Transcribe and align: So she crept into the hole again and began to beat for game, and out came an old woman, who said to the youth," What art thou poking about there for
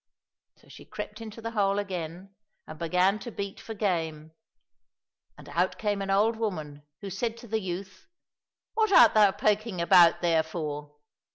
So 0.57 0.67
she 0.67 0.83
crept 0.85 1.21
into 1.21 1.41
the 1.43 1.51
hole 1.51 1.77
again 1.77 2.33
and 2.65 2.79
began 2.79 3.19
to 3.19 3.29
beat 3.31 3.59
for 3.59 3.75
game, 3.75 4.31
and 5.37 5.47
out 5.49 5.77
came 5.77 6.01
an 6.01 6.09
old 6.09 6.37
woman, 6.37 6.81
who 7.01 7.11
said 7.11 7.37
to 7.37 7.47
the 7.47 7.61
youth," 7.61 8.07
What 8.73 8.91
art 8.91 9.13
thou 9.13 9.31
poking 9.33 9.79
about 9.79 10.21
there 10.23 10.41
for 10.41 10.95